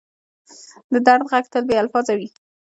د 0.93 0.95
درد 1.07 1.23
ږغ 1.29 1.33
تل 1.51 1.63
بې 1.69 1.75
الفاظه 1.83 2.13
وي. 2.19 2.27